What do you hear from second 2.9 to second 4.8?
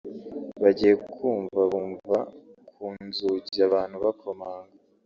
nzugi abantu bakomanga